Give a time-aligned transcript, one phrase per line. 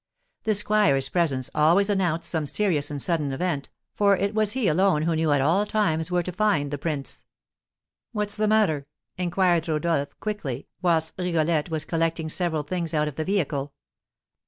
[0.45, 5.03] The squire's presence always announced some serious and sudden event, for it was he alone
[5.03, 7.23] who knew at all times where to find the prince.
[8.11, 8.87] "What's the matter?"
[9.19, 13.73] inquired Rodolph, quickly, whilst Rigolette was collecting several things out of the vehicle.